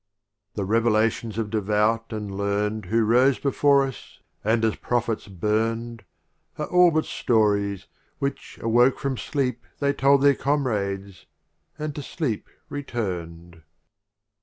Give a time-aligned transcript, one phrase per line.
[0.01, 0.55] LXV.
[0.55, 6.05] The Revelations of Devout and Learn'd Who rose before us, and as Prophets burn'd,
[6.57, 7.85] Are all but Stories,
[8.17, 11.27] which, awoke from Sleep They told their comrades,
[11.77, 13.61] and to Sleep return'd.